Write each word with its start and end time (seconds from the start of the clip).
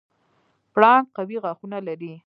پړانګ 0.73 1.05
قوي 1.15 1.37
غاښونه 1.43 1.77
لري. 1.87 2.13